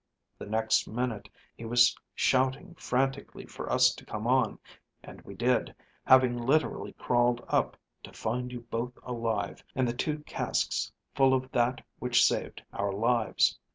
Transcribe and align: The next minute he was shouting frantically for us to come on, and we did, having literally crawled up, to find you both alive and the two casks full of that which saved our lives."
The 0.39 0.47
next 0.47 0.87
minute 0.87 1.29
he 1.55 1.63
was 1.63 1.95
shouting 2.15 2.73
frantically 2.73 3.45
for 3.45 3.71
us 3.71 3.93
to 3.93 4.03
come 4.03 4.25
on, 4.25 4.57
and 5.03 5.21
we 5.21 5.35
did, 5.35 5.75
having 6.07 6.35
literally 6.35 6.93
crawled 6.93 7.45
up, 7.47 7.77
to 8.01 8.11
find 8.11 8.51
you 8.51 8.61
both 8.61 8.97
alive 9.03 9.63
and 9.75 9.87
the 9.87 9.93
two 9.93 10.23
casks 10.23 10.91
full 11.13 11.35
of 11.35 11.51
that 11.51 11.85
which 11.99 12.25
saved 12.27 12.63
our 12.73 12.91
lives." 12.91 13.59